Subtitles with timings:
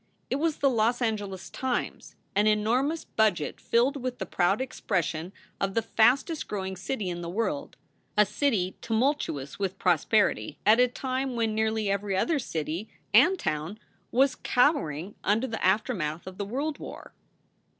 [0.31, 5.75] It was the Los Angeles Times, an enormous budget filled with the proud expression of
[5.75, 7.77] the fastest growing city in the world,
[8.17, 12.17] a city tumultuous with prosperity at a time io2 SOULS FOR SALE when nearly every
[12.17, 13.77] other city and town
[14.11, 17.13] was cowering under the aftermath of the World War.